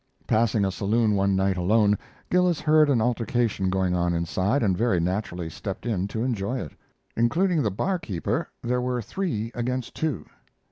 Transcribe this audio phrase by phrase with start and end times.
[0.25, 1.95] Passing a saloon one night alone,
[2.31, 6.71] Gillis heard an altercation going on inside, and very naturally stepped in to enjoy it.
[7.15, 10.25] Including the barkeeper, there were three against two.